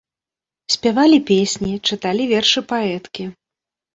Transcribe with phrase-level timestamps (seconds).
[0.75, 3.29] Спявалі песні, чыталі вершы паэткі.